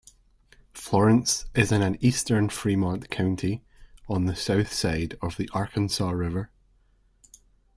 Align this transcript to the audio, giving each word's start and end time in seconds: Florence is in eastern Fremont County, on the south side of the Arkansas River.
Florence 0.73 1.45
is 1.53 1.71
in 1.71 1.95
eastern 2.03 2.49
Fremont 2.49 3.11
County, 3.11 3.61
on 4.09 4.25
the 4.25 4.35
south 4.35 4.73
side 4.73 5.15
of 5.21 5.37
the 5.37 5.47
Arkansas 5.53 6.09
River. 6.09 6.49